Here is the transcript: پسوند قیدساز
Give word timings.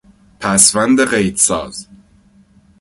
پسوند 0.39 0.99
قیدساز 1.01 1.87